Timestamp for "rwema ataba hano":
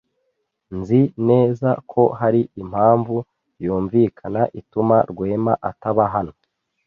5.09-6.33